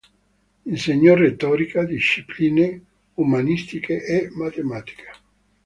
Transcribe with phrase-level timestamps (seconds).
[0.65, 5.11] Insegnò retorica, discipline umanistiche, e matematica.